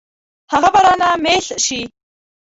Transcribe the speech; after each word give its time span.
هغه 0.51 0.69
به 0.73 0.79
رانه 0.85 1.09
مېس 1.23 1.47
شي. 1.65 1.81